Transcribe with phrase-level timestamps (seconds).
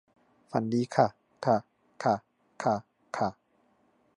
[0.51, 1.07] ฝันดีค่ะ
[1.45, 1.57] ค่ะ
[2.03, 2.15] ค่ะ
[2.63, 2.75] ค่ะ
[3.17, 3.29] ค่ะ